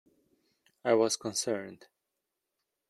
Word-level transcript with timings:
I 0.83 0.95
was 0.95 1.15
concerned. 1.15 1.85